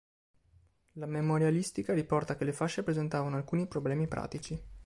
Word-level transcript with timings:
La 0.93 1.05
memorialistica 1.05 1.93
riporta 1.93 2.35
che 2.35 2.43
le 2.43 2.53
fasce 2.53 2.81
presentavano 2.81 3.35
alcuni 3.35 3.67
problemi 3.67 4.07
pratici. 4.07 4.59